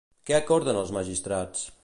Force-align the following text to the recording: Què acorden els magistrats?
Què 0.29 0.35
acorden 0.37 0.79
els 0.81 0.95
magistrats? 0.97 1.69